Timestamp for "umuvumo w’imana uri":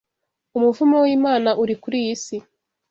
0.57-1.75